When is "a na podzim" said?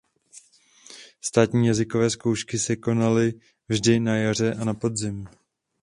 4.53-5.27